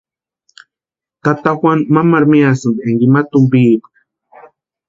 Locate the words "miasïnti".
2.31-2.81